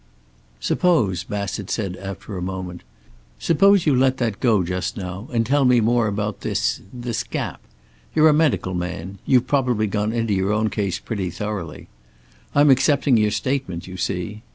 [0.59, 2.81] "Suppose," Bassett said after a moment,
[3.37, 7.61] "suppose you let that go just now, and tell me more about this this gap.
[8.15, 9.19] You're a medical man.
[9.27, 11.87] You've probably gone into your own case pretty thoroughly.
[12.55, 14.41] I'm accepting your statement, you see.